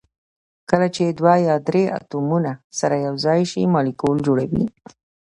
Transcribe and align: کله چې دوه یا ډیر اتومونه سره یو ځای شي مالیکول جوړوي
کله 0.69 0.87
چې 0.95 1.03
دوه 1.19 1.33
یا 1.47 1.55
ډیر 1.69 1.87
اتومونه 1.99 2.51
سره 2.79 2.95
یو 3.05 3.15
ځای 3.25 3.41
شي 3.51 3.61
مالیکول 3.73 4.17
جوړوي 4.27 4.63